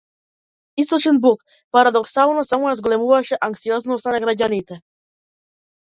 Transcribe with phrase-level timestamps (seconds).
[0.83, 1.43] Источен блок,
[1.77, 4.81] парадоксално, само ја зголемуваше анксиозноста на граѓаните.